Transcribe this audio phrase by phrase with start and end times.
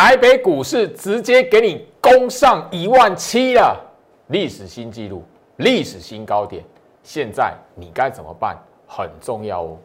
[0.00, 3.76] 台北股市直接给你攻上一万七了，
[4.28, 5.24] 历史新纪录，
[5.56, 6.62] 历史新高点。
[7.02, 8.56] 现在你该怎么办？
[8.86, 9.76] 很重要哦。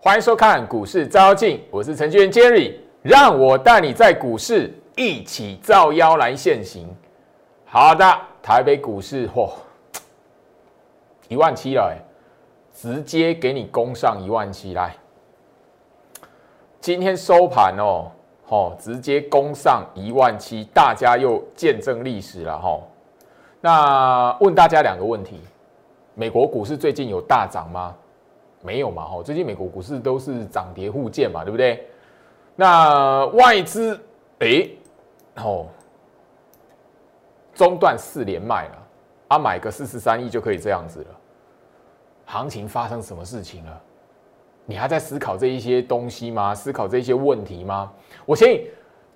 [0.00, 6.88] 欢迎收看股市招妖，我是程序员 Jerry，让我带你在股市一起造妖来现行。
[7.64, 8.04] 好的，
[8.42, 9.50] 台北股市嚯，
[11.28, 11.98] 一万七了哎，
[12.72, 14.94] 直接给你攻上一万七来。
[16.80, 18.12] 今天收盘哦，
[18.46, 22.88] 吼，直接攻上一万七，大家又见证历史了吼。
[23.60, 25.40] 那问大家两个问题：
[26.14, 27.94] 美国股市最近有大涨吗？
[28.60, 31.88] 没有嘛，吼，最近美国股市都是涨跌互见嘛，对不对？
[32.54, 33.98] 那外资，
[34.38, 34.68] 哎，
[35.34, 35.68] 然后，
[37.54, 38.86] 中断四连卖了，
[39.28, 41.06] 啊，买个四十三亿就可以这样子了。
[42.26, 43.80] 行情发生什么事情了？
[44.64, 46.54] 你还在思考这一些东西吗？
[46.54, 47.92] 思考这些问题吗？
[48.24, 48.66] 我相信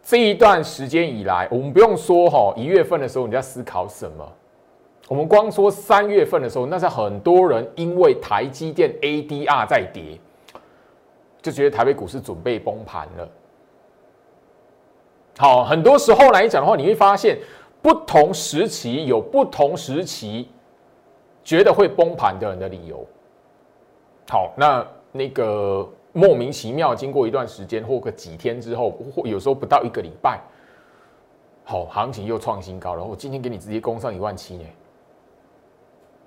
[0.02, 4.32] 这一段时间以来，我们不用说哈，一月份的时候你在思考什么。
[5.08, 10.20] 我们光说三月份的时候，那是很多人因为台积电 ADR 在跌，
[11.40, 13.28] 就觉得台北股市准备崩盘了。
[15.38, 17.38] 好，很多时候来讲的话，你会发现
[17.80, 20.48] 不同时期有不同时期
[21.44, 23.06] 觉得会崩盘的人的理由。
[24.28, 30.40] 好，那那个莫名其妙，经过一段时间或个几天之后，或有时候不到一个礼拜，
[31.64, 33.04] 好，行情又创新高了。
[33.04, 34.64] 我今天给你直接攻上一万七呢。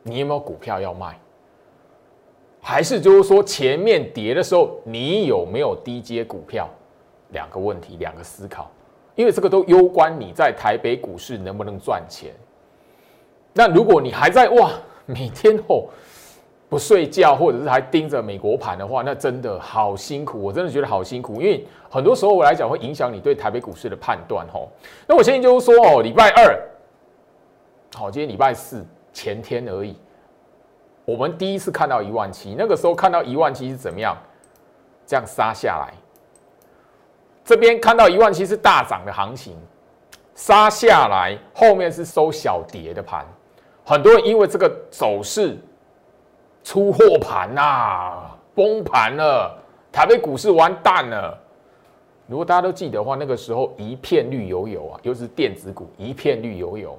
[0.03, 1.19] 你有没有股票要卖？
[2.61, 6.69] 还是就是说前面跌的时候，你有没有低阶股票？
[7.31, 8.69] 两个问题，两个思考，
[9.15, 12.31] 因为这个都攸关你在台北股市能不能赚钱。
[13.53, 14.71] 那如果你还在哇，
[15.05, 15.89] 每天吼
[16.69, 21.41] 不睡觉，或者是还盯着美国盘的话，那真的好辛苦，我真的觉得好辛苦。
[21.41, 24.69] 因为很多时候我来讲会影响你对台北股市的判断吼。
[25.07, 26.59] 那我现在就是说哦，礼拜二，
[27.93, 28.85] 好，今天礼拜四。
[29.13, 29.93] 前天而已，
[31.03, 34.15] 我们第一次看到一万七，那个时候看到一万七是怎么样？
[35.05, 35.93] 这样杀下来，
[37.51, 39.57] 这边看到一万七是大涨的行情，
[40.33, 43.25] 杀下来后面是收小跌的盘，
[43.83, 45.57] 很多人因为这个走势
[46.63, 48.21] 出货盘呐，
[48.55, 49.53] 崩盘了，
[49.91, 51.37] 台北股市完蛋了。
[52.25, 56.97] 如果大家都记得的话，那个时候一片绿油油啊，尤其是电子股一片绿油油。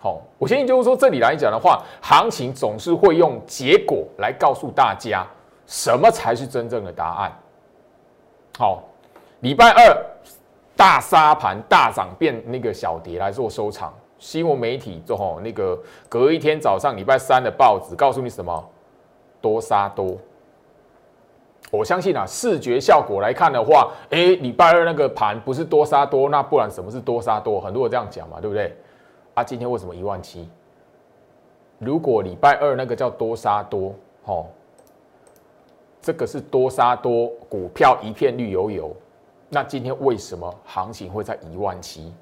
[0.00, 5.26] 好，我相信就是说，这里来讲的话，行情总是会用结果来告诉大家
[5.66, 7.32] 什么才是真正的答案。
[8.56, 8.82] 好，
[9.40, 10.06] 礼拜二
[10.76, 18.70] 大沙盘大涨变那个小跌来做收场，新闻媒体就吼那个隔一天早上礼拜三的报纸告诉你什么
[19.40, 20.16] 多杀多。
[21.70, 27.60] 我相信啊，视觉效果来看的话，哎，礼拜二那个盘不是多杀多，那不然什么是多杀多？
[27.60, 28.74] 很多人这样讲嘛，对不对？
[29.34, 30.48] 啊，今天为什么一万七？
[31.78, 33.92] 如果礼拜二那个叫多杀多，
[34.24, 34.48] 吼，
[36.00, 38.94] 这个是多杀多，股票一片绿油油，
[39.48, 42.12] 那今天为什么行情会在一万七？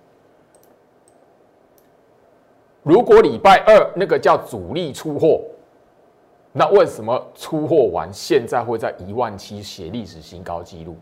[2.82, 5.42] 如果礼拜二那个叫主力出货，
[6.52, 10.96] 那为什么出货完现在会在一万七写历史新高纪录？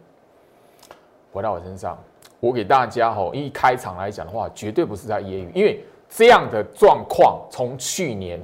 [1.33, 1.99] 回到我身上，
[2.41, 5.85] 我给大家吼，一开场来讲的话，绝对不是在揶揄，因为。
[6.15, 8.39] 这样的状况从去年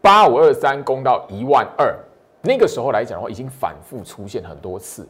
[0.00, 1.92] 八五二三攻到一万二，
[2.42, 5.08] 那个时候来讲的话，已经反复出现很多次了。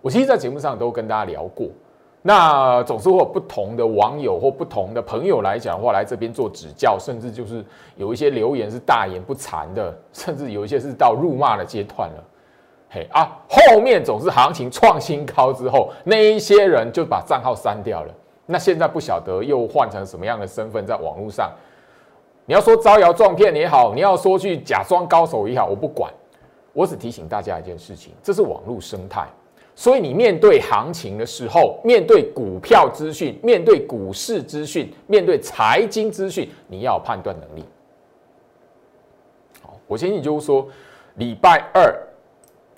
[0.00, 1.68] 我其实，在节目上都跟大家聊过。
[2.22, 7.64] 那总是会有不同的网友或不同的朋友来讲的话，来这边做指教，甚至就是
[7.94, 12.24] 有一些留言是大言不惭的，甚至有一些是到辱骂的阶段了。
[12.90, 18.12] 嘿啊，后面总是行情创新高之后，那一些人就把账号删掉了。
[18.44, 21.52] 那现在不晓得又换成什么样的身份，在网络上，
[22.44, 26.12] 你要说招摇撞骗也好，你要说去假装高手也好，我不管，
[26.72, 29.28] 我只提醒大家一件事情，这是网络生态，
[29.78, 37.62] 所以你面对行情的时候，面对股票资讯，面对股市资讯，面对财经资讯，你要有判断能力。
[39.62, 40.66] 好，我先你就是说，
[41.16, 41.94] 礼拜二，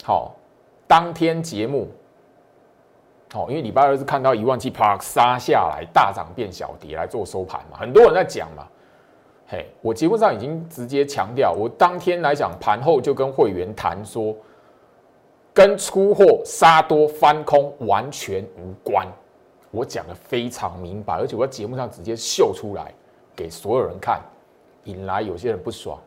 [0.03, 0.35] 好，
[0.89, 1.89] 当天节目。
[3.33, 8.67] 好，因为礼拜二是看到一万七啪杀下来，大涨变小跌来做收盘嘛，很多人在讲嘛，
[9.47, 14.35] 嘿，我节目上已经直接强调，我当天来讲盘后就跟会员谈说，
[15.59, 19.05] 跟出货杀多翻空完全无关，
[19.73, 22.95] 我讲的非常明白，而且我在节目上直接秀出来
[23.35, 24.21] 给所有人看，
[24.85, 25.99] 引来有些人不爽。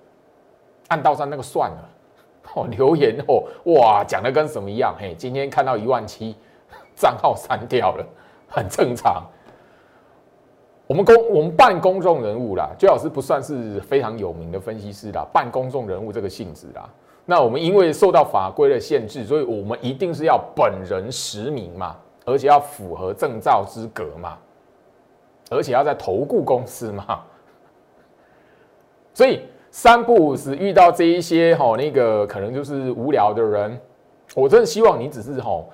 [0.87, 1.89] 按道上那个算了，
[2.55, 3.43] 哦，留言哦，
[3.73, 4.95] 哇，讲的跟什么一样？
[4.97, 6.33] 嘿，今天看到一万七，
[6.95, 8.05] 账号删掉了，
[8.47, 9.21] 很正常。
[10.87, 16.89] 我们公我们半公众人物啦，最好是不算是非常有名的分析师啦，半公众人物这个性质啦。
[17.31, 21.95] 那我们因为受到法规的限制，所以我们一定是要本人实名嘛，
[22.25, 24.37] 而且要符合证照资格嘛，
[25.49, 27.21] 而且要在投顾公司嘛。
[29.13, 33.79] 所以三不五时遇到这一些吼，那个可能就是无聊的人，
[34.35, 35.69] 我真的希望你只是吼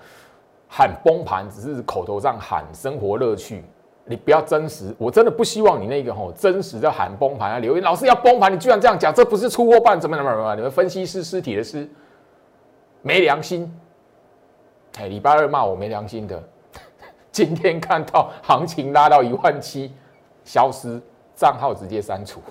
[0.70, 3.64] 喊崩盘，只是口头上喊生活乐趣。
[4.10, 10.56] 你不要真实，我真的不希望你那个吼真实的喊崩盘啊留言，老师要崩盘，你居然这样讲，这不是出货办怎么怎么怎么？
[10.56, 11.86] 你们分析师尸体的尸，
[13.02, 13.70] 没良心！
[14.98, 16.42] 哎，礼拜二骂我没良心的，
[17.32, 19.92] 今天看到行情拉到一万七，
[20.46, 21.02] 消失
[21.36, 22.42] 账号直接删除，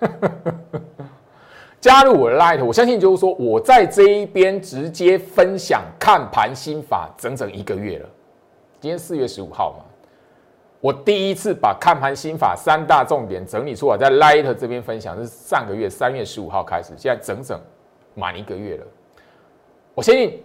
[1.80, 8.08] 加入我的 Light，我相信就是说我在这一边直接分享看盘心法整整一个月了，
[8.78, 9.93] 今天四月十五号嘛。
[10.84, 17.58] 我第一次把看盘心法三大重点整理出来，在 Light 这边分享是上个月三月十五号开始，现在整整
[18.12, 18.84] 满一个月了。
[19.94, 20.44] 我相信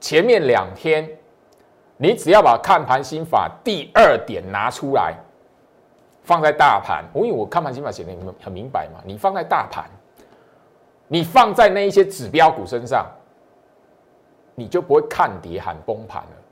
[0.00, 1.06] 前面两天，
[1.98, 5.14] 你只要把看盘心法第二点拿出来，
[6.22, 9.84] 放在大盘，因为我看盘心法写的很很明白嘛，你放在大盘，
[11.08, 13.06] 你放在那一些指标股身上，
[14.54, 16.43] 你就不会看跌喊崩盘了。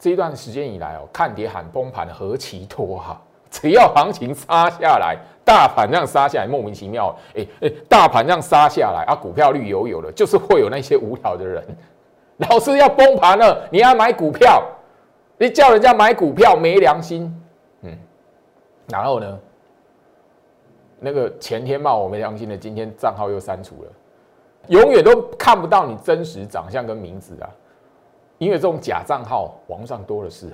[0.00, 3.20] 这一段时间以来哦，看跌喊崩盘何其多哈！
[3.50, 11.62] 只要行情杀下来，大盘这样杀下来，莫名其妙，哎哎，大盘这样杀下来啊，股票绿油油的，就是会有那些无聊的人，
[12.48, 14.64] 老师要崩盘了，你要买股票，
[15.36, 17.30] 你叫人家买股票没良心，
[17.82, 17.94] 嗯，
[18.88, 19.38] 然后呢，
[20.98, 23.90] 那个前天骂我没良心的，今天账号又删除了，
[24.68, 27.50] 永远都看不到你真实长相跟名字啊。
[28.40, 30.50] 因为这种假账号网上多的是，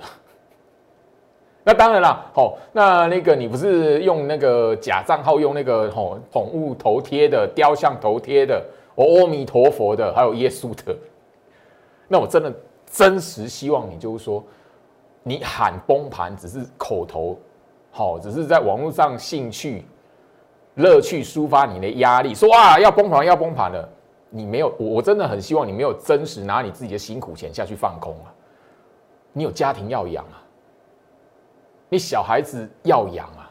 [1.63, 8.61] 那当然了，好，那那个你不是用那个假账号，用那个吼宠物头贴的、雕像头贴的、
[8.95, 10.93] 哦阿弥陀佛的，还有耶稣的，
[12.09, 12.53] 那我真的
[12.85, 14.43] 真实希望你就是说，
[15.23, 17.39] 你喊崩盘只是口头，
[17.89, 19.85] 好，只是在网络上兴趣、
[20.75, 23.89] 乐趣抒发你的压力，说啊要崩盘要崩盘了。
[24.29, 28.33] 你没有，我我真的很希望你没有真实拿你自己的辛苦钱下去放空啊！
[29.31, 30.43] 你有家庭要养啊，
[31.89, 33.49] 你小孩子要养啊。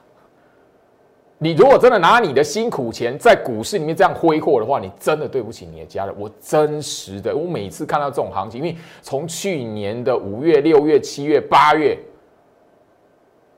[1.39, 6.15] 你如果真的拿你的辛苦钱在股市里面这样挥霍的话，你真的对不起你的家人。
[6.19, 11.99] 我真实的，我每次看到这种行情，因为从去年的五月、六月、七月、八月，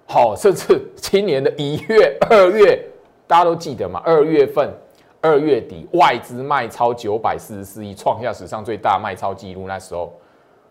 [0.06, 2.84] 好，甚至今年的一月、二月，
[3.26, 4.00] 大家都记得嘛？
[4.04, 4.72] 二月份。
[5.20, 9.66] 二月底外资卖超九百四十四亿，创下史上最大卖超记录。
[9.66, 10.12] 那时候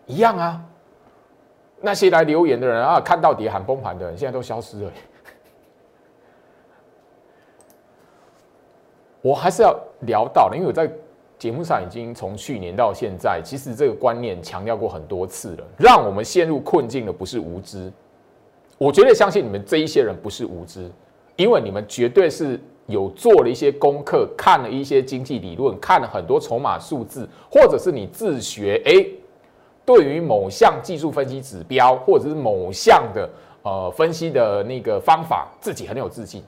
[0.05, 0.61] 一样啊，
[1.81, 4.91] 那些来留言的人啊，看到底喊崩盘的人，现在都消失了。
[9.21, 10.89] 我还是要聊到的，因为我在
[11.37, 15.63] 节目上已经从去年到现在，其实这个观念强调过很多次了。
[15.77, 17.91] 让我们陷入困境的不是无知，
[18.77, 20.89] 我绝对相信你们这一些人不是无知，
[21.35, 22.57] 因为你们绝对是。
[22.87, 29.05] 有做了一些功课，看了一些经济理论，看了很多筹码数字，或者是你自学，哎，
[29.85, 33.29] 对于某项技术分析指标，或者是某项的
[33.63, 36.41] 呃分析的那个方法，自己很有自信，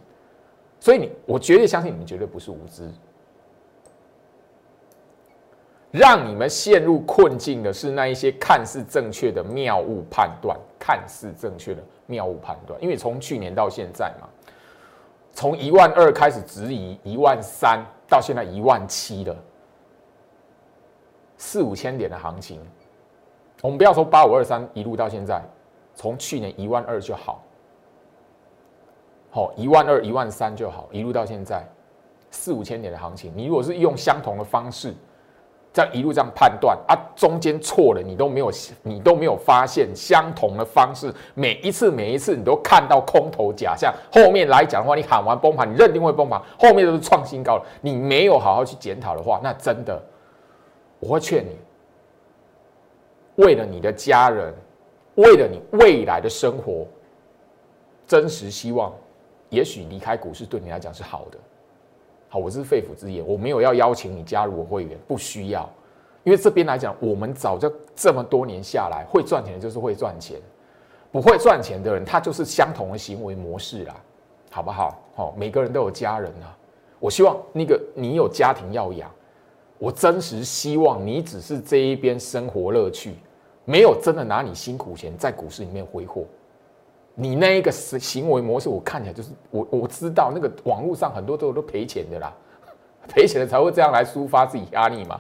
[0.79, 2.89] 所以你，我绝对相信你们绝对不是无知，
[5.91, 14.28] 让你们陷入困境的是那一些看似正确的谬误判断，看似正确的谬误判断，因为从去年到现在嘛。
[15.39, 19.33] 从一万二开始质疑一万三，到现在一万七了，
[21.37, 22.59] 四五千点的行情，
[23.61, 25.41] 我们不要说八五二三一路到现在，
[25.95, 27.41] 从去年一万二就好，
[29.31, 31.65] 好一万二一万三就好，一路到现在
[32.31, 34.93] 四五千点的行情，你如果是用相同的方式。
[35.71, 41.13] 在一路这样判断啊，中间错了，你都没有，你都没有发现相同的方式。
[41.35, 43.93] 每一次，每一次，你都看到空头假象。
[44.11, 47.65] 后面来讲的话，你喊完崩盘，你认定会崩盘，后面都是创新高了。
[47.81, 50.01] 你没有好好去检讨的话，那真的，
[50.99, 51.55] 我会劝你，
[53.43, 54.51] 为了你的家人，
[55.15, 56.87] 为了你未来的生活，
[58.07, 58.91] 真实希望，
[59.49, 61.37] 也许离开股市对你来讲是好的。
[62.31, 65.67] 好，我是肺腑之言，我没有要邀请你加入我会员，不需要，
[66.23, 70.39] 因为这边来讲，我们早就这么多年下来，会赚钱的就是会赚钱，
[71.11, 73.95] 不会赚钱的人，他就是相同的行为模式啦，
[74.51, 75.01] 好不好？
[75.15, 76.55] 好，每个人都有家人啊。
[76.99, 79.11] 我希望那个你有家庭要养，
[79.79, 83.15] 我真实希望你只是这一边生活乐趣，
[83.65, 86.25] 没有真的拿你辛苦钱在股市里面挥霍。
[87.19, 92.33] 你那一个行行为模式，我看起来就是我我知道那个网络上很多都都赔钱的啦，
[93.07, 95.19] 赔钱的才会这样来抒发自己压力嘛。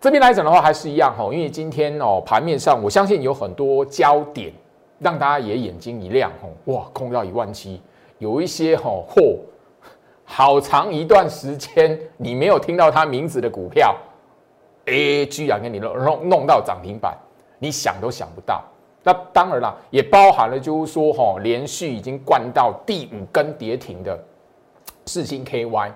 [0.00, 4.52] 这边来讲的话，还是一样哈，因为今天哦盘面上，我相信有很多焦点。
[4.98, 7.82] 让大家也眼睛一亮，吼哇，空到一万七，
[8.16, 9.36] 有一些吼货，
[10.24, 13.94] 好长一段时间你没有听到他名字的股票，
[14.86, 17.14] 哎，居然给你弄弄弄到涨停板，
[17.58, 18.64] 你想都想不到。
[19.06, 24.18] 那当然啦，也包含了就是说，吼连续已经灌到第五根跌停的
[25.04, 25.92] 四星 KY，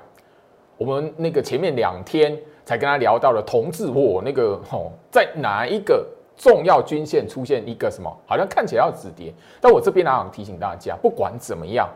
[0.79, 6.07] 我们那个前面两天才跟他聊到了同质货，那个吼在哪一个？
[6.37, 8.11] 重要均线出现一个什么？
[8.25, 11.87] 好像看起来要止跌，但我这边呢想提醒大家，不管怎么样，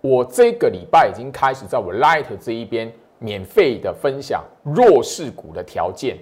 [0.00, 6.16] 我这个礼拜已经开始在我 Light 这一边免费的分享弱势股的条件。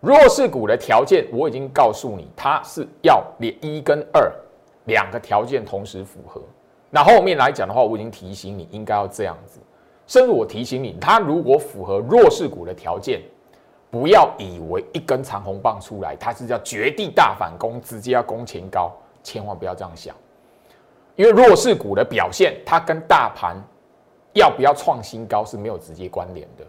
[0.00, 4.32] 弱势股的条件我已经告诉你，它是要连一跟二
[4.84, 6.40] 两个条件同时符合。
[6.90, 9.58] 那后面来讲的话，我已经提醒你应该要这样子。
[10.06, 13.20] 甚至我提醒你，它如果符合弱势股的条件。
[13.90, 20.14] 不要以为一根长红棒出来，它是叫绝地大反攻，直接要攻前高，千万不要这样想。
[21.16, 23.56] 因为弱势股的表现，它跟大盘
[24.34, 26.66] 要不要创新高是没有直接关联的，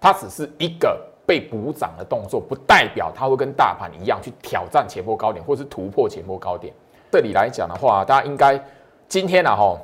[0.00, 6.72] 它只是一个被补涨的动作，不代表它会跟大盘一样去挑战前波高点，或是突破前波高点。
[7.12, 8.58] 这里来讲的话，大家应该
[9.06, 9.78] 今天呢，哈，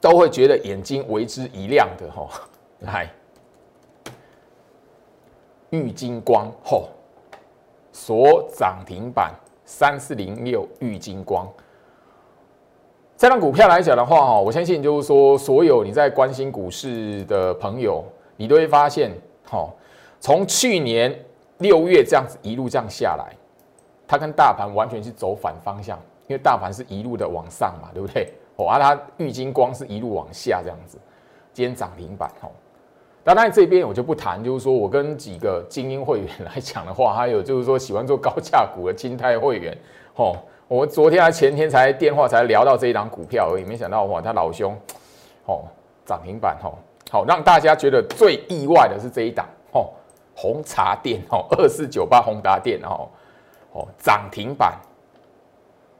[0.00, 2.28] 都会觉得眼睛为之一亮的，哈，
[2.78, 3.10] 来。
[5.70, 6.90] 玉金光吼，
[7.90, 9.34] 所涨停板
[9.64, 11.52] 三四零六玉金光，
[13.16, 18.04] 这张股票来讲的话，哈，我相信就是说，所有你在关心股市的朋友，
[18.36, 19.10] 你都会发现，
[19.44, 19.68] 哈，
[20.26, 21.16] 从去年
[21.58, 23.32] 六月这样子一路这样下来，
[24.08, 28.32] 它跟大盘完全是走反方向，因为大盘是一路的往上嘛，对不对？
[28.56, 30.98] 哦，而它玉金光是一路往下这样子，
[31.52, 32.50] 今天涨停板，哦。
[33.22, 39.78] 那当然这边我就不谈，就是说我跟几个精英会员来讲的话，还有就是说喜欢做高价股的金泰会员，
[40.16, 44.76] 哦，我昨天还前天才电话才聊到这一档股票而已，没想到哇，他老兄，
[45.44, 45.62] 哦，
[46.04, 46.74] 涨停板，哦，
[47.12, 49.46] 好让大家觉得最意外的是这一档，
[50.36, 53.10] 红茶店，吼，二四九八宏达店，吼，
[53.72, 54.74] 哦，涨停板。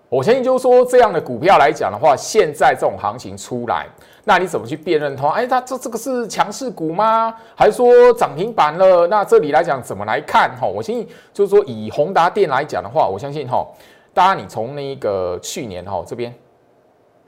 [0.09, 3.87] 我相信就是说这样的股票来讲的话，现在这种行情出来。
[4.23, 5.28] 那你怎么去辨认它？
[5.31, 7.35] 哎，它这这个是强势股吗？
[7.57, 9.07] 还是说涨停板了？
[9.09, 10.50] 那这里来讲怎么来看？
[10.61, 13.66] 哈，我相信就是说以宏达电来讲的话，我相信哈，
[14.14, 16.33] 大家你从那个去年哈这边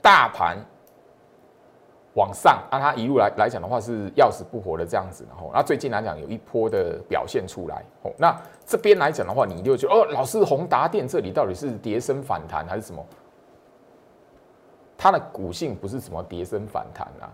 [0.01, 0.57] 大盘
[2.19, 7.81] 往上，按它一路来来讲的话是要死不活的这样子，然后那最近来讲有一波的表现出来。
[8.01, 13.01] 哦，那这边来讲的话，你就觉得哦，老师宏达电这里到底是跌升反弹还是什么？
[14.97, 17.31] 它的股性不是什么跌升反弹啊，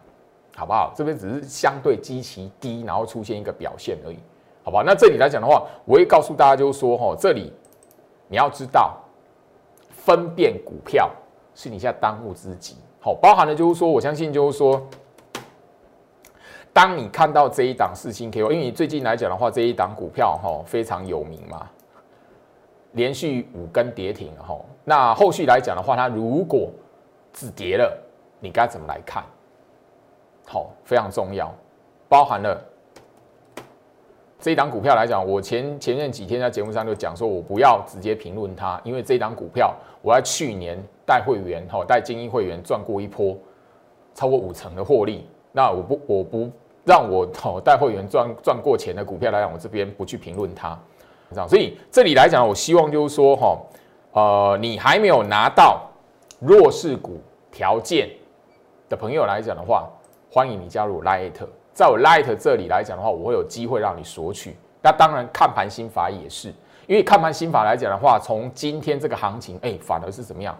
[0.56, 0.94] 好不好？
[0.96, 4.20] 这边只是相对极其低，然后出现一个表现而已，
[4.64, 4.84] 好吧？
[4.86, 7.52] 那这里来讲的话，我会告诉大家，就是说，哈，这里
[8.28, 8.96] 你要知道，
[9.90, 11.10] 分辨股票
[11.56, 12.78] 是你现在当务之急。
[13.06, 14.82] 好，包含的就是说，我相信就是说，
[16.74, 21.70] 当你看到这一档四星 KO，因为你最近来讲的话，这一档股票哈非常有名嘛，
[22.94, 24.60] 连续五根跌停哈。
[24.84, 26.72] 那后续来讲的话，它如果
[27.32, 27.96] 止跌了，
[28.40, 29.24] 你该怎么来看？
[30.48, 31.54] 好，非常重要，
[32.10, 32.60] 包含了
[34.46, 39.74] 这一档股票来讲，我前前面几天在节目上就讲说，我不要直接评论它，因为这一档股票
[40.04, 43.36] 我在去年带会员哈带精英会员赚过一波
[44.14, 46.48] 超过五成的获利，那我不我不
[46.84, 50.80] 让我哦带会员赚赚过钱的股票来讲，我这边不去评论它，
[51.32, 53.58] 这样，所以这里来讲，我希望就是说哈，
[54.12, 55.82] 呃，你还没有拿到。
[56.40, 58.10] 弱势股条件
[58.90, 59.90] 的朋友来讲的话，
[60.30, 61.32] 欢迎你加入 Light，
[61.76, 64.56] 在我 Light 这里来讲的话，我会有机会让你索取。
[64.82, 66.48] 那当然，看盘心法也是，
[66.88, 70.58] 因为看盘心法来讲的话，从今天这个行情，哎，反而是怎么样？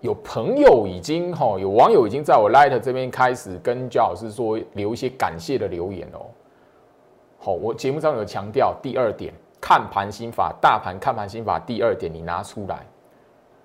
[0.00, 6.24] 有朋友已经哈，有网友已经在我 Light 这边开始跟焦老师说留一些感谢的留言哦。
[7.38, 12.86] 好，我节目上有强调第二点，看盘心法，大盘看盘心法第二点，你拿出来。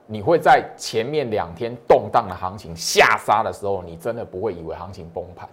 [0.05, 5.47] 你会在前面两天动荡的行情下杀的时候，你真的不会以为行情崩盘。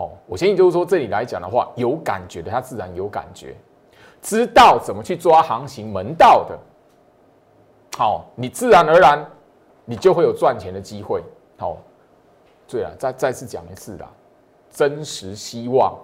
[0.00, 3.54] 好，我相信就是说这里来讲的话，有感觉的，他自然有感觉，
[4.22, 6.58] 知道怎么去抓行情门道的。
[7.98, 9.22] 好，你自然而然
[9.84, 11.22] 你就会有赚钱的机会。
[11.58, 11.76] 好，
[12.66, 14.10] 对了，再再次讲一次啦，
[14.70, 15.94] 真实希望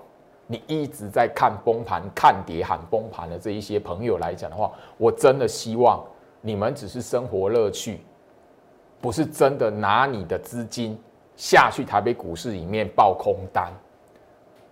[0.46, 6.04] 你一直在看崩盘、看跌、喊崩盘的这一些朋友来讲的话，我真的希望
[6.42, 8.02] 你们只是生活乐趣，
[9.00, 11.00] 不是真的拿你的资金
[11.36, 13.72] 下去台北股市里面报空单。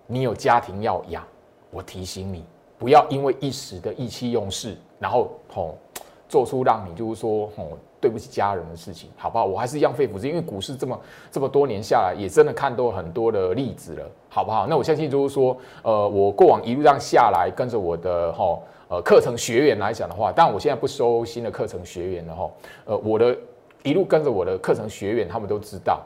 [0.06, 1.24] 你有家庭要养，
[1.70, 2.44] 我提醒你，
[2.78, 5.78] 不要因为一时的意气用事，然后吼
[6.28, 9.46] 做出让你就是说吼对不起家人的事情，好不好？
[9.46, 14.66] 我还是一样肺腑之言因为股市这么这么多年下来，也真的看到很多的例子了，好不好？
[14.66, 22.50] 那我相信就是说，呃，我过往一路这样下来，跟着我的吼呃课程学员来讲的话，但我现在不收新的课程学员了哈，
[22.84, 23.34] 呃，我的
[23.82, 26.02] 一路跟着我的课程学员，他们都知道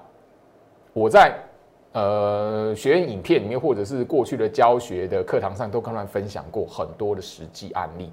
[0.98, 1.34] 我在。
[1.92, 8.12] 呃，学员影片里面，或者是过去的教学的课堂上，都跟他们分享过很多的实际案例。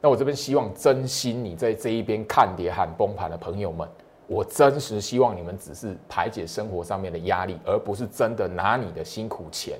[0.00, 3.86] 那我这边希望真心你在这一边看跌喊崩盘的朋友们，
[4.26, 9.78] 我真实希望你们只是排解生活上面的压力，而不是真的拿你的辛苦钱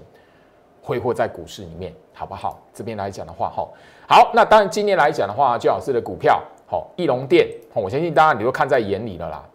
[0.82, 2.60] 挥霍在股市里面，好不好？
[2.72, 3.66] 这边来讲的话，哈，
[4.06, 9.48] 好，那当然今天来讲的话，焦老师的股票，好，翼龙店，我相信大家你都看在眼里了啦。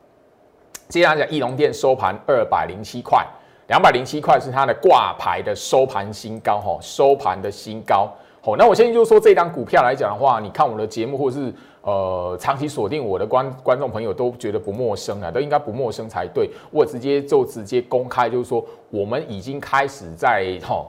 [0.90, 3.26] 接下来讲翼龙店收盘二百零七块。
[3.68, 8.10] 两百零七块是它的挂牌的收盘新高，哈，收盘的新高，
[8.42, 16.50] 好，那我现在就说这张股票来讲的话，你看我的节目或是呃长期锁定我的观观众朋友都觉得不陌生啊，都应该不陌生才对。
[16.72, 20.88] 我直接就直接公开，就是说我们已经开始在哈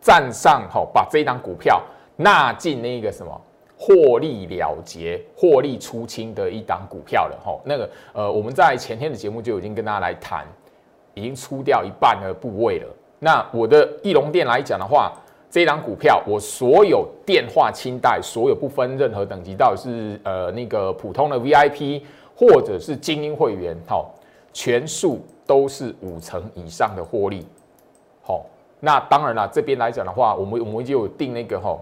[0.00, 1.78] 站上哈，把这张股票
[2.16, 3.38] 纳进那个什么
[3.78, 7.60] 获利了结、获利出清的一档股票了，吼。
[7.64, 10.46] 那个呃，我们在前天的节目就已经跟大家来谈。
[11.16, 12.88] 已经出掉一半的部位了。
[13.20, 15.12] 那我的翼龙店来讲的话，
[15.48, 22.02] 这一档股票，我所有电话清贷，所有不分任何等级，到底是呃那个普通的 VIP
[22.34, 24.12] 或者是精英会员，好，
[24.52, 27.46] 全数都是五成以上的获利。
[28.20, 28.44] 好，
[28.80, 31.78] 那当然了，这边来讲的话，我们我们已经有定那个哈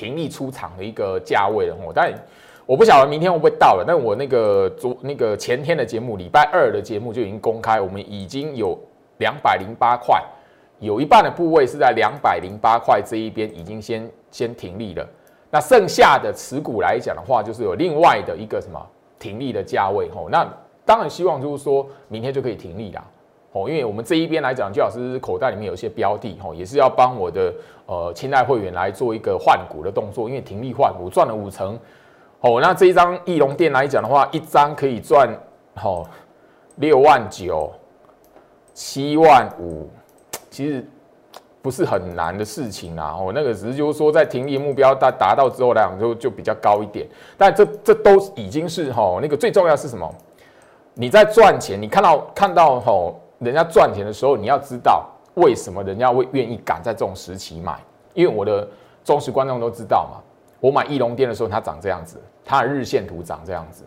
[0.00, 1.74] 停利出场的一个价位了。
[1.74, 2.10] 哦，但
[2.64, 8.78] 我不晓得明天会不会到了，但我那个昨那个前天的节目，礼拜二的节目就已经公开，我们已经有
[9.18, 10.22] 两百零八块，
[10.78, 15.06] 有一半的部位是在两百零八块这一边已经先先停利了。
[15.50, 18.80] 那剩下的持股来讲的话，就是有另外的一个什么
[19.18, 20.28] 停利的价位吼。
[20.30, 20.48] 那
[20.86, 23.04] 当然希望就是说明天就可以停利啦
[23.52, 27.52] 哦，因为我们这一边来讲，就老师口袋里面有一些标的吼，也是要帮我的
[27.86, 31.78] 呃清代会员来做一个换股的动作，因为停利换股赚了五成。
[32.40, 35.28] 哦，那这一张翼龙店来讲的话，一张可以赚
[35.82, 36.06] 哦
[36.76, 37.72] 六万九、
[38.72, 39.90] 七万五，
[40.48, 40.86] 其实
[41.60, 43.16] 不是很难的事情啊。
[43.18, 47.06] 哦，那个只是就是说，在停利目标达达到之后来讲，就就比较高一点。
[47.36, 50.08] 但这这都已经是哈，那个最重要是什么？
[50.94, 57.78] 你在赚钱，你看到看到吼人家赚钱的时候，你要知道为什么人家会愿意赶在这种时期买，
[58.14, 58.68] 因为我的
[59.02, 60.20] 忠实观众都知道嘛。
[60.60, 63.84] 我买翼龙店的时候，它长这样子，它的日线图长这样子。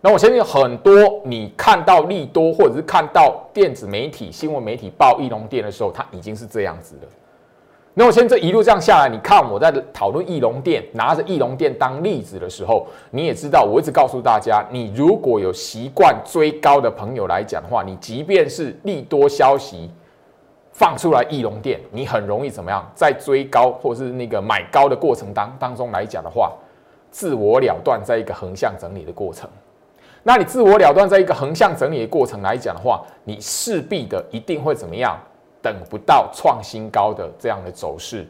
[0.00, 0.92] 那我相信很多
[1.24, 7.08] 你看到利多，或者是看到电子媒体、新闻媒体报翼龙店的时候，它已经是这样子了。
[7.94, 19.90] 那我现在一路这样下来，你看我在讨论翼龙店，拿着翼龙店当例子的时候，你也知道，我一直告诉大家，你如果有习惯追高的朋友来讲的话，你即便是利多消息。
[20.76, 22.84] 放出来翼龙店，你很容易怎么样？
[22.96, 26.52] 在追高或是那个买高的过程当当中来讲的话，
[27.12, 29.48] 自我了断，在一个横向整理的过程。
[30.24, 35.16] 那你自我了断，在一个横向整理的过程来讲的话，你势必的一定会怎么样？
[35.64, 38.26] 等不到创新高的这样的走势，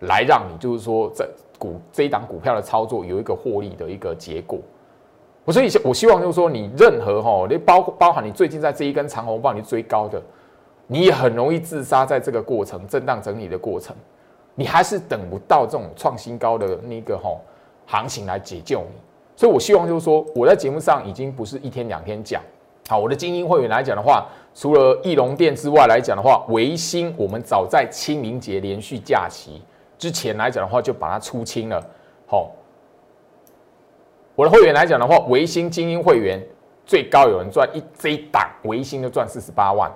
[0.00, 1.26] 来让你就是说在
[1.58, 4.58] 股这一档股票的操作有一个获利的一个结果。
[5.46, 10.22] 我所以我希望就是说，你任何哈，你包包含你最近在这一根长红棒你追高的。
[10.90, 13.94] 你也很容易自杀，在这个过程震荡整理的过程，
[14.54, 17.40] 你还是等不到这种创新高的那个吼
[17.86, 18.98] 行情来解救你。
[19.36, 22.42] 所以我希望就是说，我在节目上已经不是一天两天讲。
[22.88, 29.62] 好，我的精英会员来讲的话，除了翼龙店之外来讲的话，维新我们早在清明节连续假期
[29.96, 31.80] 之前来讲的话，就把它出清了。
[32.26, 32.50] 好，
[34.34, 36.44] 我的会员来讲的话，维新精英会员
[36.84, 39.90] 最高有人赚一这一档，维新就赚四十八万。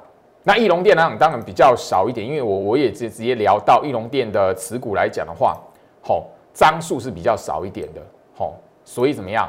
[0.45, 1.17] 那翼龙店呢？
[1.19, 5.57] 当然比较少一点，因为我我也直直接聊到翼龙店的持股来讲的话，
[6.03, 8.01] 好张数是比较少一点的，
[8.35, 9.49] 好，所以怎么样？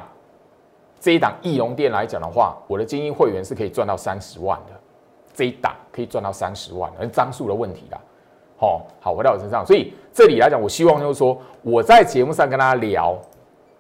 [1.00, 4.80] 这一档翼龙店来讲的话，我的精英会员是可以赚到三十万的，
[5.34, 8.00] 这一档可以赚到三十万，而张数的问题啦，
[8.58, 13.18] 好，好回到我身上，所以这里来讲，我希望就是说我在节目上跟大家聊，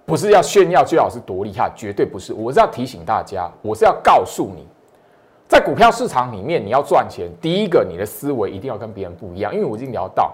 [0.05, 2.33] 不是要炫耀最好是多厉害，绝对不是。
[2.33, 4.67] 我是要提醒大家，我是要告诉你，
[5.47, 9.53] 在股票市场里面，你要赚钱，第一个你的思维一定要跟别人不一样。
[9.53, 10.33] 因为我已经聊到，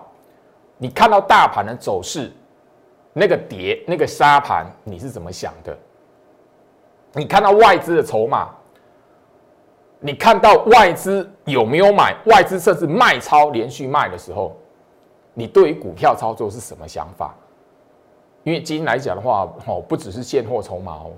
[0.77, 2.31] 你看到大盘的走势，
[3.13, 5.77] 那个跌、那个沙盘，你是怎么想的？
[7.13, 8.49] 你看到外资的筹码，
[9.99, 12.15] 你看到外资有没有买？
[12.25, 14.55] 外资甚至卖超连续卖的时候，
[15.33, 17.35] 你对于股票操作是什么想法？
[18.43, 21.11] 因为今天来讲的话，哦，不只是现货筹码哦，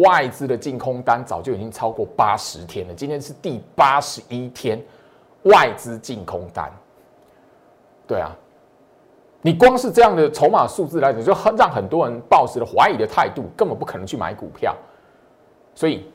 [0.00, 2.94] 外资的净空单早就已经超过八十天了。
[2.94, 4.82] 今天是第八十一天，
[5.44, 6.70] 外资净空单。
[8.04, 8.36] 对啊，
[9.42, 14.74] 你光是这样的筹码数字来讲，就很让很多人抱持了怀疑的态度，根本不可能去买股票。
[15.72, 16.10] 所以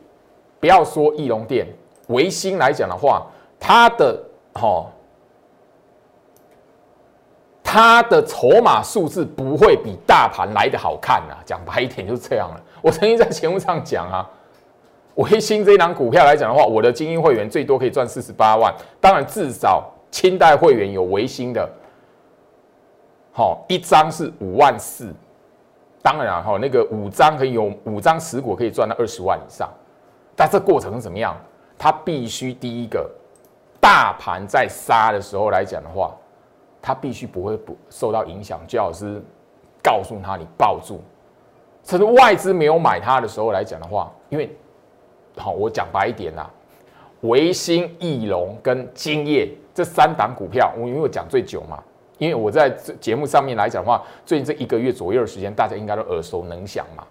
[0.59, 1.65] 不要说翼龙店、
[2.07, 3.25] 维新来讲的话，
[3.59, 4.87] 它的哦。
[7.65, 12.61] 它的筹码数字不会比大盘来的好看呐，讲白一点就是这样了。
[12.83, 14.29] 我曾经在节目上讲啊，
[15.15, 21.67] 维新这一档股票来讲的话，我的精英会员最多可以赚四十八万，当然至少清代会员有维新的，
[23.31, 25.11] 好一张是五万四，
[26.03, 29.67] 当然哈那个五张可以有五张持股可以赚到二十万以上，
[30.35, 31.35] 但这过程是怎么样？
[31.83, 33.11] 它必须第一个
[33.81, 36.15] 大盘在杀的时候来讲的话。
[36.85, 39.21] 他必须不会不受到影响，最好是
[39.81, 40.99] 告诉他你抱住，
[41.81, 44.53] 甚至外资没有买它的时候来讲的话，因为
[45.37, 46.49] 好，我讲白一点啦，
[47.21, 51.81] 维新、翼龙跟金业这三档股票，我因为我讲最久嘛，
[52.17, 52.69] 因为我在
[52.99, 57.07] 节目上面来讲的话，最近这一个月左右的时间，大家应该都耳熟能详嘛。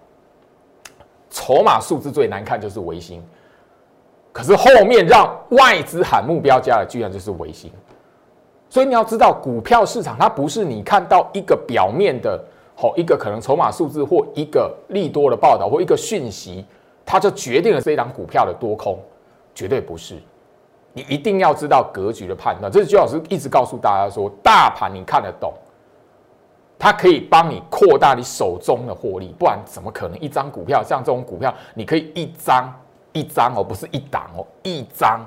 [1.31, 3.23] 筹码数字最难看就是维新，
[4.33, 7.71] 可是后面让外资喊目标价的，居然就是维新。
[8.67, 12.43] 所以你要知道，股票市场它不是你看到一个表面的，
[12.75, 16.65] 好一个可能筹码数字或一个利多的报道或一个讯息，
[17.05, 18.97] 它就决定了这一档股票的多空，
[19.53, 20.17] 绝对不是。
[20.91, 22.71] 你一定要知道格局的判断。
[22.71, 25.53] 这是周老师一直告诉大家说，大盘你看得懂，
[26.79, 32.73] 它可以帮你扩大你手中的获利，不然怎么可能一张股票像这种股票，你可以一张
[33.13, 35.25] 一张哦，不是一档哦，一张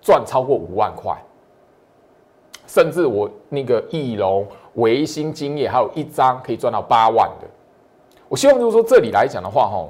[0.00, 1.16] 赚超过五万块。
[2.66, 7.46] 甚至我那个翼龙、维新、金业，还有一张可以赚到八万的。
[8.26, 9.86] 我希望就是说，这里来讲的话，哈，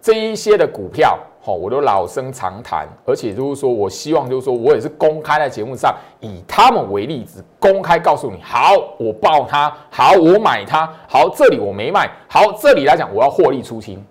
[0.00, 2.86] 这一些的股票，哈，我都老生常谈。
[3.06, 14.04] 而且就是说，我希望就是说我也是公开在节目上以他们为例子，公开告诉你：好，我报它；好，我买它；好，这里我没卖；好，这里来讲我要获利出清。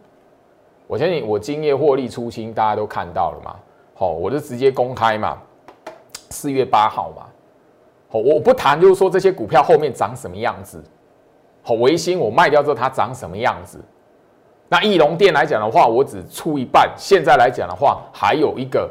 [0.87, 3.55] 我相信我今夜获利出清，大家都看到了嘛？
[3.93, 5.37] 好，我就直接公开嘛，
[6.29, 7.23] 四月八号嘛。
[8.09, 10.81] 好，我不谈，就是说这些股票后面长什么样子。
[11.61, 13.79] 好，维新我卖掉之后它长什么样子？
[14.69, 16.89] 那翼龙店来讲的话，我只出一半。
[16.97, 18.89] 现在来讲的话，还有一个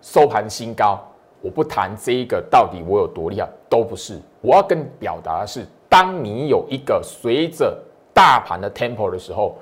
[0.00, 0.98] 收盘新高。
[1.42, 4.18] 我不谈这一个到底我有多厉害，都不是。
[4.40, 7.76] 我要跟你表达的是，当你有一个随着
[8.14, 9.58] 大盘的 tempo 的时候，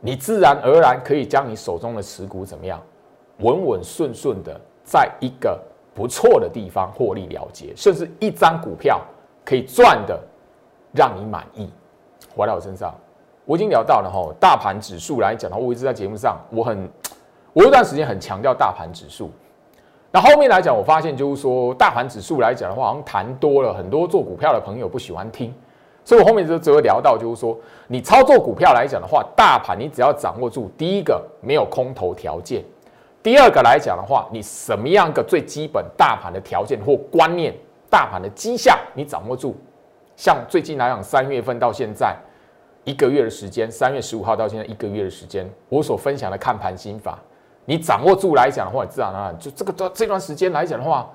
[0.00, 2.80] 你自然而然可以将你手中的持股怎么样，
[3.38, 5.58] 稳稳顺顺的在一个。
[5.92, 9.02] 不错的地方获利了结，甚至一张股票
[9.44, 10.18] 可以赚的
[10.94, 11.68] 让你满意。
[12.34, 12.94] 回到我身上，
[13.44, 16.88] 我已经聊到了哈，大盘指数来讲的话，我一直在节目上，我很
[17.52, 19.30] 我有段时间很强调大盘指数。
[20.12, 25.52] 那后面来讲，我发现就是说，大盘指数来讲的话，好像谈多了，很多做股票的朋友不喜欢听，
[26.10, 32.64] 所以我后面就只会聊到，就是说，你操作股票来讲的话，大盘你只要掌握住第一个没有空头条件。
[33.22, 37.54] 第二个来讲的话，你什么样个最基本大盘的条件或观念，
[37.88, 39.54] 大盘的迹象你掌握住？
[40.16, 42.16] 像最近来讲，三月份到现在
[42.82, 47.20] 一个月的时间，三月十五号到现在一个月的时间，我所分享的看盘心法，
[47.64, 51.08] 你掌握住来讲的话，自然而然就这个这这段时间来讲的话，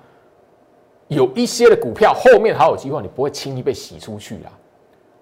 [1.10, 4.51] 有一些的股票后面还有机会，你不会轻易被洗出去啦，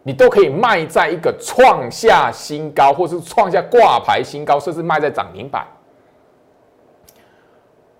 [0.03, 5.65] 你都可以卖在一个创下新高，或是创下挂牌新高，甚至卖在涨停板。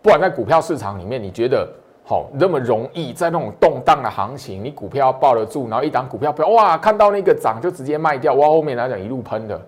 [0.01, 1.65] 不管在股票市场里面，你觉得
[2.03, 9.61] 好那么容易，在那种动荡的行情，你股票抱得住，然后一档股票不要哇，看到那个涨就直接卖掉，哇，后面来讲一路喷的，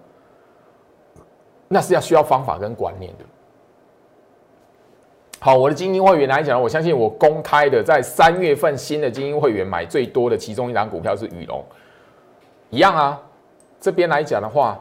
[1.70, 3.24] 那是要需要方法跟观念的。
[5.40, 11.64] 好，我的精英会员来讲，我相信我公开的，在三月份新的精英会员买最多的其中一档股票是宇龙，
[12.70, 13.22] 一样啊。
[13.80, 14.80] 这边来讲的话，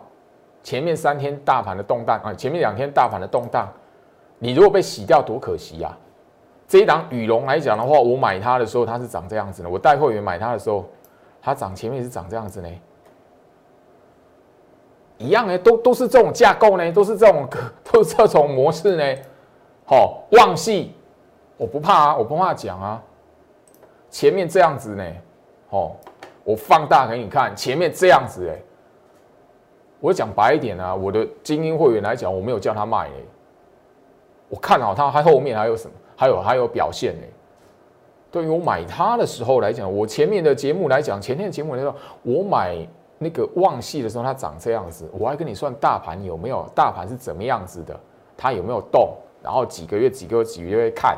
[0.63, 3.69] 前面三天大盘的动荡啊，前面两天大盘的动荡。
[4.39, 5.97] 你如果被洗掉，多可惜呀！
[6.67, 10.85] 这一档羽龙来讲的话，我买它的时候它是长这样子的，我带会员买它的时候，
[11.41, 12.69] 它涨前面是长这样子呢。
[15.19, 17.49] 一样呢，都都是这种架构呢，都是这种
[17.85, 19.23] 都是这种模式呢。
[19.87, 20.95] 好，旺系
[21.57, 23.03] 我不怕啊，我不怕讲啊。
[24.11, 25.05] 前面这样子呢，
[25.71, 25.93] 哦，
[26.45, 28.57] 我放大给你看，前面这样子哎，
[29.99, 33.23] 我讲白一点啊，我的精英会员来讲，我没有叫他卖哎，
[34.49, 35.95] 我看好他，还后面还有什么？
[36.15, 37.27] 还有还有表现呢？
[38.31, 42.77] 对于我买它的时候来讲，我前面的节目来讲，前天的节目来说，我买
[43.19, 47.99] 那个旺系的时候，它长这样子，我还跟你算大盘有没有，大盘是怎么样子的，
[48.37, 51.17] 它有没有动，然后几个月、几个月、几个月看，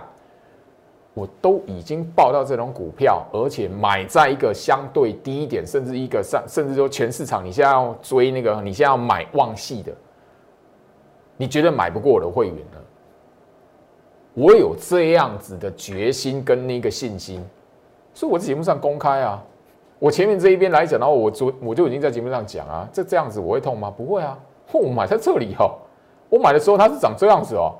[1.17, 9.91] 我都已经报到这种股票，而且买在一个相对低一点，甚至一个上，甚至说全市场，你现在要追那个，你现在要买旺系的，
[11.39, 12.79] 你觉得买不过我的会员呢？
[14.35, 17.43] 我有这样子的决心跟那个信心，
[18.13, 19.43] 所以我在节目上公开啊。
[19.99, 23.91] 我前面这一边来讲的话，我昨我就已经在节目上讲啊，这这样子我会痛吗？
[23.91, 24.39] 不会啊。
[24.71, 25.79] 我买在这里哦，
[26.29, 27.75] 我买的时候它是长这样子哦。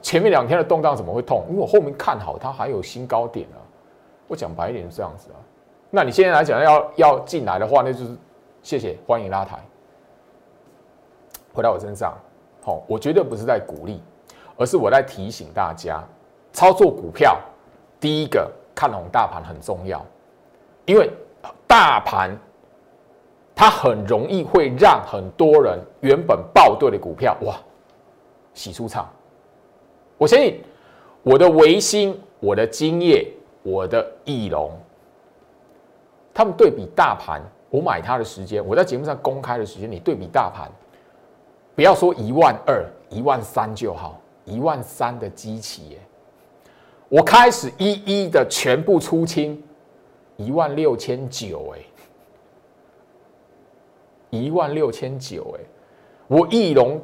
[0.00, 1.44] 前面两天的动荡怎么会痛？
[1.48, 3.58] 因为我后面看好它还有新高点啊。
[4.26, 5.38] 我讲白一点是这样子啊。
[5.90, 8.16] 那你现在来讲要要进来的话，那就是
[8.62, 9.58] 谢谢欢迎拉抬。
[11.52, 12.16] 回到我身上，
[12.62, 14.00] 好，我绝对不是在鼓励。
[14.56, 16.04] 而是我在提醒大家，
[16.52, 17.38] 操作股票，
[17.98, 20.04] 第一个看懂大盘很重要，
[20.84, 21.10] 因为
[21.66, 22.36] 大盘
[23.54, 27.56] 它很容易会让很多人原本爆对的股票哇
[28.52, 29.08] 洗出场。
[30.20, 30.60] 我相信
[31.22, 33.26] 我的维新、我的金业、
[33.62, 34.70] 我的翼龙，
[36.34, 40.70] 他们对比大盘，我买它的时间，我在节目上公开的时间，你对比大盘，
[41.74, 44.20] 不要说一万二、一万三就好。
[44.46, 45.98] 一万三的机器耶，
[47.08, 49.62] 我开始一一的全部出清，
[50.36, 51.78] 一万六千九哎，
[54.30, 55.60] 一万六千九哎，
[56.26, 57.00] 我翼龙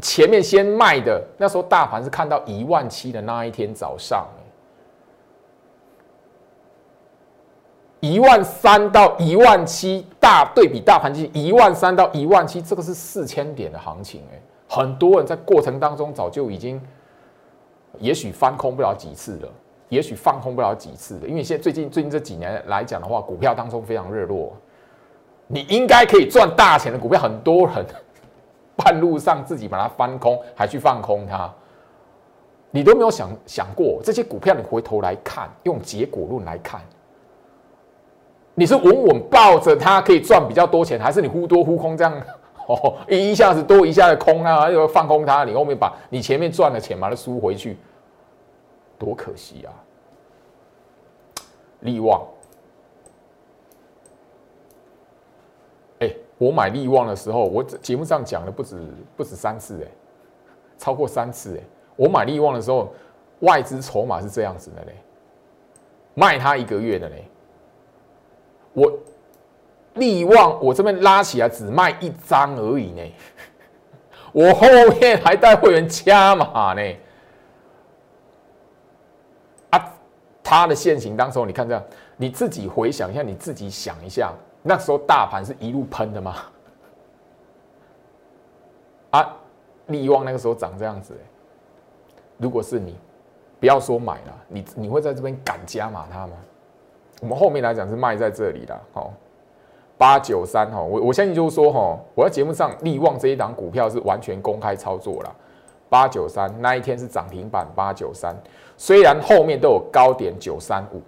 [0.00, 4.26] 前面先卖的，那时候大盘是看到一万七的那一天早上，
[7.98, 14.40] 一万三到一万七大对比大盘机一万三到一万七，这个是四千点的行情哎。
[14.68, 16.80] 很多人在过程当中早就已经，
[17.98, 19.48] 也许翻空不了几次了，
[19.88, 24.52] 也许放空不了几次了，因为现在最近最近这几年来讲的话，股票当中非常热络，
[25.48, 27.84] 你应该可以赚大钱的股票，很多人。
[28.78, 31.52] 半路上自己把它翻空，还去放空它，
[32.70, 36.80] 你都没有想想过这些股票，你回头来看，用结果论来看，
[38.54, 42.22] 你是稳稳抱着它可以赚比较多钱，还是你忽多忽空这样？
[42.68, 47.76] 哦，一下子多，一下子空啊，又放空它，你后面把你前面赚的钱把它输回去，
[48.98, 49.72] 多可惜啊！
[51.80, 52.22] 利旺，
[56.00, 58.76] 哎，我买利旺的时候，我节目上讲的不止
[59.16, 59.88] 不止三次，哎，
[60.78, 61.62] 超过三次，哎，
[61.96, 62.92] 我买利旺的时候，
[63.40, 64.94] 外资筹码是这样子的嘞，
[66.14, 67.24] 卖它一个月的嘞，
[68.72, 68.92] 我。
[69.94, 73.02] 利旺，我这边拉起来只卖一张而已呢，
[74.30, 74.68] 我后
[75.00, 76.96] 面还带会员加码呢。
[79.70, 79.92] 啊，
[80.40, 81.82] 它的现形当时候，你看这样，
[82.16, 84.32] 你自己回想一下，你自己想一下，
[84.68, 86.34] 那时候大盘是一路喷的吗？
[89.10, 89.34] 啊，
[89.86, 91.14] 利旺那个时候长这样子，
[92.36, 92.94] 如果是你，
[93.58, 96.34] 不要说买了，你你会在这边敢加码它吗？
[97.22, 99.10] 我们后面来讲是卖在这里的，哦。
[99.96, 105.34] 八九三哈，我我相信就是说哈，我在节目上利旺这一档股票是完全公开操作了。
[105.88, 108.36] 八九三那一天是涨停板，八九三
[108.76, 111.02] 虽然后面都有高点九三五，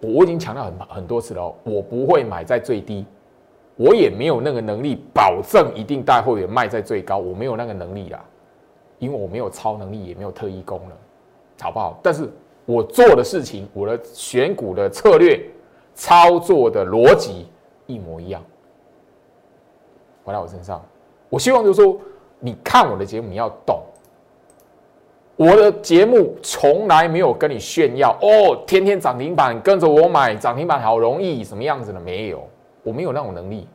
[0.00, 3.04] 我已经强调很很多次了，我不会买在最低，
[3.76, 8.24] 我也没有那个能力保证一定带会员卖在最高，我没有那个能力啦，
[8.98, 10.96] 因为我没有超能力，也没有特异功能，
[11.60, 11.98] 好不好？
[12.02, 12.28] 但是
[12.64, 15.44] 我做的事情，我的选股的策略。
[15.98, 17.46] 操作的逻辑
[17.86, 18.44] 一模一样，
[20.22, 20.84] 回到我身上，
[21.30, 21.98] 我希望就是说，
[22.38, 23.80] 你看我的节目，你要懂，
[25.36, 32.00] 我的节目从来没有跟你炫耀哦，天天涨停板跟着我买涨停板好容易，什么样子的？
[32.00, 32.48] 没有，
[32.82, 33.68] 我没有那种能力，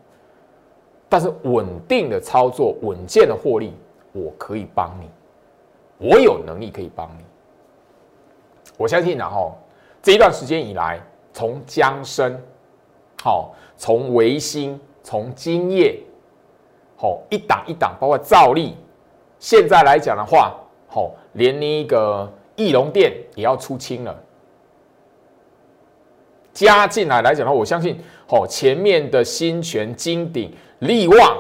[1.08, 3.74] 但是稳定的操作，稳健的获利，
[4.12, 7.24] 我可以帮你，我有能力可以帮你，
[8.78, 9.56] 我相信然后
[10.02, 11.00] 这一段时间以来。
[11.34, 12.38] 从江生，
[13.24, 15.98] 好，从维新，从金业，
[16.98, 18.76] 好，一档一档，包括兆利，
[19.40, 20.54] 现在来讲的话，
[20.94, 24.14] 好，连那个翼龙店也要出清了，
[26.52, 31.38] 加进来来讲的话，我相信哦，前面的新泉、金鼎、利旺，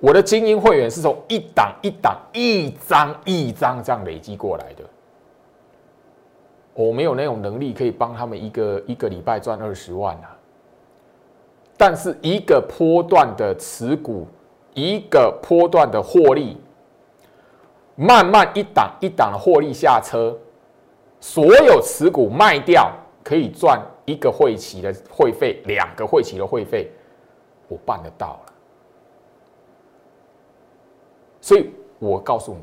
[0.00, 4.82] 我的精英会员是从一档一档、一张一张这样累积过来的。
[6.74, 10.36] 我没有那种能力可以帮他们一个一个礼拜赚二十万啊，
[11.76, 14.26] 但是一个波段的持股，
[14.74, 16.56] 一个波段的获利，
[18.00, 20.38] 慢慢一档一档的获利下车，
[21.18, 22.92] 所有持股卖掉
[23.24, 26.88] 可以赚一个会期的会费，两个会期的会费，
[27.66, 28.52] 我办得到了，
[31.40, 32.60] 所以我告诉你。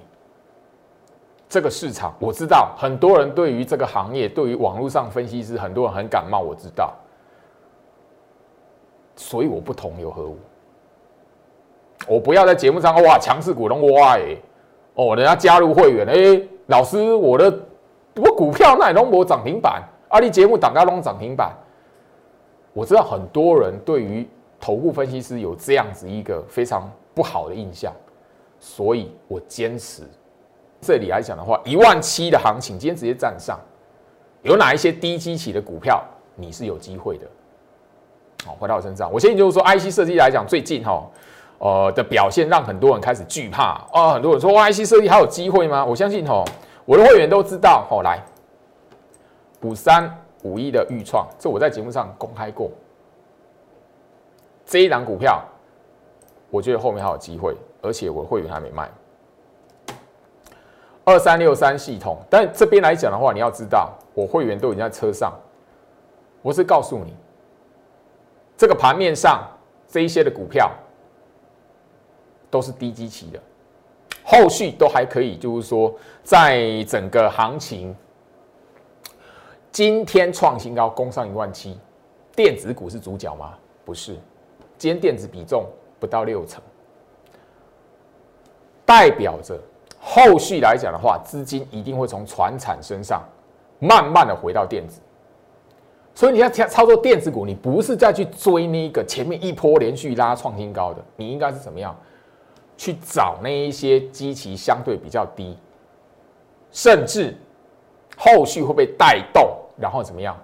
[1.50, 6.94] 这个市场我知道，很多人对于这个行业，对于网络上分析师，很多人很感冒，我知道。
[9.18, 10.38] 所以我不同流合污，
[12.08, 14.36] 我不要在节目上哇强势股东哇哎
[14.96, 17.52] 哦，人家加入会员哎，老师我的
[18.16, 21.54] 我股票那龙博涨停板，阿里节目挡高龙涨停板。
[22.74, 24.28] 我知道很多人对于
[24.60, 27.94] 头部分析师有这样子一个非常不好的印象，
[28.60, 30.04] 所以我坚持。
[30.82, 33.60] 这里来讲的话，一万七的行情，今天直接站上，
[34.44, 36.04] 有哪一些低基期的股票
[36.36, 37.26] 你是有机会的？
[38.46, 41.04] 好，回到我身上，我相信就是说，IC 设计来讲，最近哈，
[41.58, 45.84] 呃的表现让很多人开始惧怕啊，很多人说，IC 设计还有机会吗？
[45.86, 46.44] 我相信吼，
[46.86, 48.24] 我的会员都知道，好来，
[49.62, 50.10] 五三
[50.44, 52.70] 五一的预创，这我在节目上公开过，
[54.66, 55.42] 这一档股票，
[56.50, 58.90] 我觉得后面还有机会，而且我的会员还没卖。
[61.04, 65.32] 二三六三系统，但这边来讲的话，你要知道，我会员都已经在车上。
[66.42, 67.16] 我是告诉你，
[68.58, 69.44] 这个盘面上
[69.88, 70.72] 这一些的股票
[72.56, 73.40] 都是低基期的，
[74.24, 77.94] 后续都还可以，就是说，在整个行情
[79.74, 81.78] 今天创新高，攻上一万七，
[82.34, 83.56] 电子股是主角吗？
[83.84, 84.14] 不是，
[84.78, 85.66] 今天电子比重
[86.00, 86.64] 不到六成，
[88.86, 89.60] 代表着。
[90.00, 93.22] 后续来讲的话，资金一定会从船产身上
[93.80, 95.02] 慢慢的回到电子，
[96.14, 101.94] 所以你要操操作电子股，你不是再去追那个前面一波连续拉创新高的，你应该是怎么样
[102.78, 105.58] 去找那一些基期相对比较低，
[106.72, 107.36] 甚至
[108.18, 110.38] 后续会被带动，然后怎么样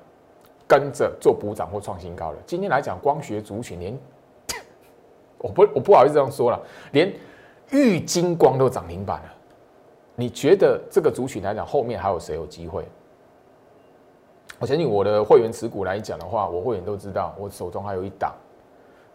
[0.68, 2.38] 跟着做补涨或创新高的。
[2.46, 3.98] 今天来讲，光学族群连
[5.40, 6.60] 我不我不好意思这样说了，
[6.92, 7.14] 连
[7.72, 9.34] 玉金光都涨停板了。
[10.16, 12.86] 你觉得这个族群来讲，后面还有谁有机会？
[14.60, 18.36] 我相信我的会员持股来讲的话，我会员都知道，我手中还有一档，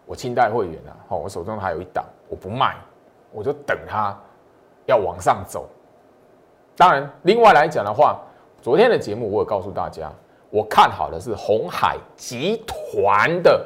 [0.05, 2.75] 我清代会员啊，好，我手中还有一档，我不卖，
[3.37, 4.17] 我就等它
[4.87, 5.69] 要往上走。
[6.75, 8.17] 当然，另外来讲的话，
[8.63, 10.11] 昨天的节目我有告诉大家，
[10.49, 13.63] 我看好的是红海集团的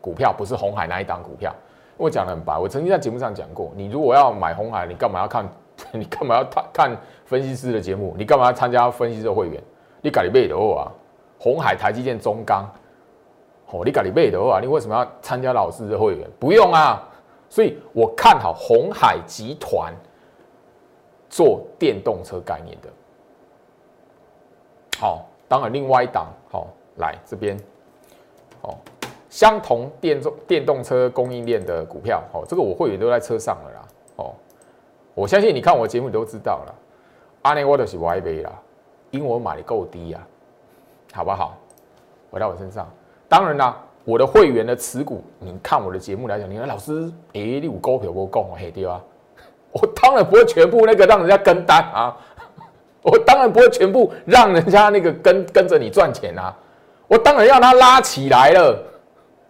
[0.00, 1.54] 股票，不是红海那一档股票。
[1.98, 5.46] 我讲的很白，我曾经在节目上讲过，你如果要买红海，你干嘛要看？
[5.92, 8.14] 你干嘛要看分析师的节目？
[8.16, 9.62] 你干嘛要参加分析师会员？
[10.00, 10.90] 你搞你背的啊？
[11.38, 12.66] 红海、台积电、中钢，
[13.70, 14.60] 哦，你搞你背的啊？
[14.60, 16.26] 你为什么要参加老师的会员？
[16.38, 17.06] 不用啊！
[17.50, 19.92] 所以我看好红海集团
[21.28, 22.88] 做电动车概念的。
[24.98, 27.58] 好，当然另外一档，好来这边，
[28.62, 28.78] 好，
[29.28, 34.32] 相同电动电动车供应链的股票，哦，这个我会员都在车上了啦，哦。
[35.14, 36.74] 我相信你看我节目都知道了，
[37.42, 38.52] 阿内沃德是歪杯啦，
[39.10, 40.26] 因为我买的够低呀，
[41.12, 41.58] 好不好？
[42.30, 42.88] 回到我身上，
[43.28, 49.00] 当然啦，我的会员的持股，你看我的节目来讲，你看老师，哎，你有股票不讲嘿对啊？
[49.72, 52.16] 我当然不会全部那个让人家跟单啊，
[53.02, 56.56] 我当然不会全部让人家那个跟跟着你赚钱啊，
[57.06, 58.82] 我当然要他拉起来了，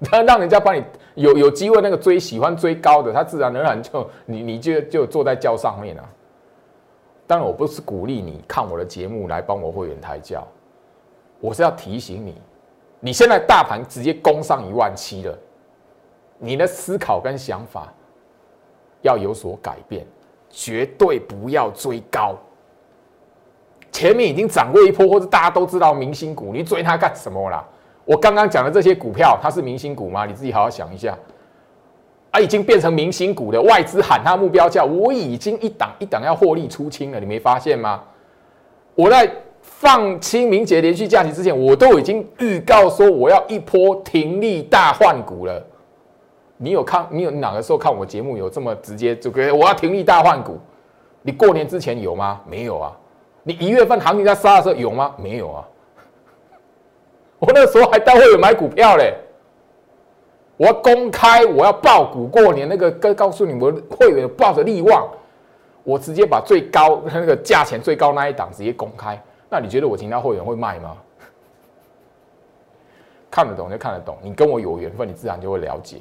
[0.03, 0.83] 他 让人家帮你。
[1.17, 6.09] 有有机会，那个追喜欢追高的，他自然而然就你你就就坐在轿上面了。
[7.27, 10.47] 当然，我不是鼓励你看我的节目来帮我会员抬轿，
[11.41, 12.41] 我是要提醒你，
[13.01, 15.37] 你现在大盘直接攻上一万七了，
[16.39, 17.93] 你的思考跟想法
[19.03, 20.07] 要有所改变，
[20.51, 22.37] 绝对不要追高。
[23.91, 27.67] 前面已经涨过一波，或者大家都知道明星股，你追它干什么啦？
[28.05, 30.27] 我刚刚讲的这些股票，它是明星股吗？
[30.27, 31.17] 你自己好好想一下。
[32.31, 38.05] 啊，已经变成明星股的外资喊它目标价，我已经一档一档要获利出清了，你没发现吗？
[38.95, 39.29] 我在
[39.61, 45.65] 放清明节连续假期之前，我都已经预告说我要一波停利大换股了。
[46.57, 47.07] 你有看？
[47.11, 50.59] 你有哪个时候看我节目有这么直接就给我要停利大换股？
[51.23, 52.41] 你过年之前有吗？
[52.47, 52.97] 没有啊。
[53.43, 55.15] 你一月份行情在杀的时候有吗？
[55.17, 55.67] 没有啊。
[57.39, 59.15] 我那时候还带会员买股票嘞。
[60.59, 65.09] 我要公开，我要报股过年那个，跟告诉你们会员抱着利望，
[65.83, 69.19] 我直接把最高那个价钱最高那一档直接公开。
[69.51, 70.97] 那你觉得我其他会员会卖吗？
[73.31, 75.99] 看得懂就看得懂，你跟我有缘分，你自然就会了解。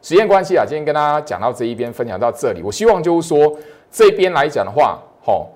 [0.00, 2.62] 时间关系啊，今天跟大家讲到这一边，分享到这里。
[2.62, 3.56] 我希望就是说，
[3.90, 5.48] 这边来讲的话，吼，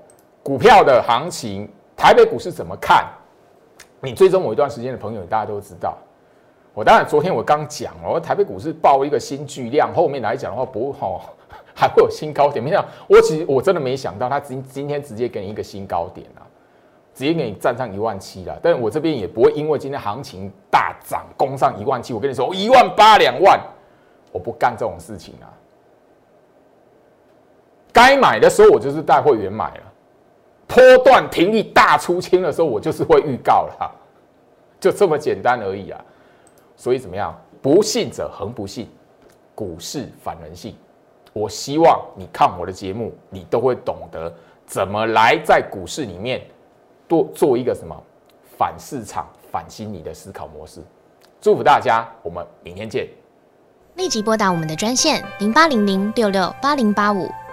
[0.42, 3.06] 股票的行情，台北股市怎么看？
[4.00, 5.96] 你追踪我一段时间的朋友，大家都知道。
[6.74, 11.34] 我当然昨天我刚讲了，我台北股市报一个新巨量，后面来讲的话不好，
[11.76, 12.64] 还会有新高点。
[12.64, 16.40] 没想，我其实我真的没想到，它今今天直接给你一个新高点啊，
[17.14, 18.58] 直接给你站上一万七了。
[18.62, 23.60] 但我这边也不会因为今天行情大涨攻上一万七，我跟你说一万八两万，
[24.32, 25.52] 我不干这种事情啊。
[27.92, 29.82] 该买的时候我就是带会员买了，
[30.66, 33.94] 波段停利大出清的时候我就是会预告了，
[34.80, 36.02] 就这么简单而已啊。
[36.74, 37.38] 所以怎么样？
[37.62, 38.88] 不信者恒不信，
[39.54, 40.74] 股市反人性。
[41.36, 44.32] 我希望你看我的节目，你都会懂得
[44.64, 46.40] 怎么来在股市里面
[47.06, 47.94] 多做一个什么
[48.56, 50.80] 反市场、反心理的思考模式。
[51.38, 53.06] 祝福大家，我们明天见。
[53.96, 57.30] 立即拨打我们的专线零八零零六六八零八五。